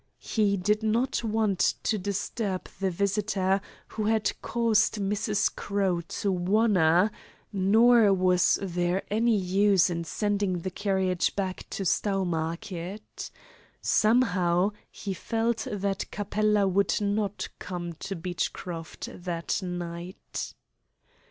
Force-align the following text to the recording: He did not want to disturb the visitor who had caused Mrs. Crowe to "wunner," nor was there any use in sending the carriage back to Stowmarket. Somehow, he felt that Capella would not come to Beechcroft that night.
He 0.17 0.57
did 0.57 0.81
not 0.81 1.23
want 1.23 1.59
to 1.83 1.99
disturb 1.99 2.67
the 2.79 2.89
visitor 2.89 3.61
who 3.89 4.05
had 4.05 4.31
caused 4.41 4.95
Mrs. 4.95 5.55
Crowe 5.55 6.01
to 6.01 6.31
"wunner," 6.33 7.11
nor 7.53 8.11
was 8.11 8.57
there 8.63 9.03
any 9.11 9.35
use 9.37 9.91
in 9.91 10.03
sending 10.03 10.61
the 10.61 10.71
carriage 10.71 11.35
back 11.35 11.69
to 11.69 11.85
Stowmarket. 11.85 13.29
Somehow, 13.79 14.71
he 14.89 15.13
felt 15.13 15.67
that 15.71 16.09
Capella 16.09 16.67
would 16.67 16.99
not 16.99 17.47
come 17.59 17.93
to 17.99 18.15
Beechcroft 18.15 19.07
that 19.13 19.61
night. 19.61 20.55